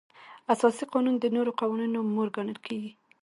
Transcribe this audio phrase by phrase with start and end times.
[0.53, 2.91] اساسي قانون د نورو قوانینو مور ګڼل کیږي.